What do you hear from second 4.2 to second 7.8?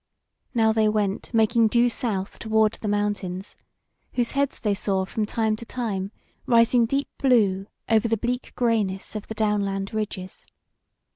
heads they saw from time to time rising deep blue